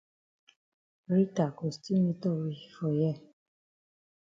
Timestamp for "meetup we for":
2.05-2.91